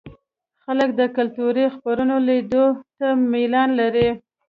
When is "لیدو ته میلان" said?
2.27-3.69